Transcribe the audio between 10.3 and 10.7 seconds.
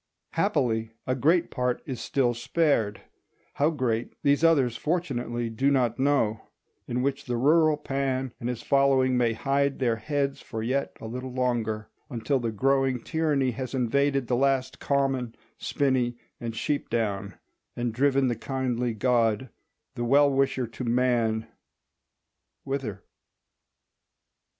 for